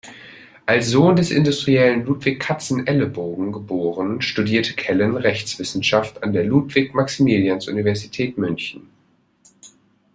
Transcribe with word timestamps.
Als 0.65 0.89
Sohn 0.89 1.15
des 1.15 1.29
Industriellen 1.29 2.03
Ludwig 2.07 2.39
Katzenellenbogen 2.39 3.51
geboren, 3.51 4.19
studierte 4.23 4.73
Kellen 4.73 5.15
Rechtswissenschaft 5.15 6.23
an 6.23 6.33
der 6.33 6.43
Ludwig-Maximilians-Universität 6.43 8.35
München. 8.35 8.89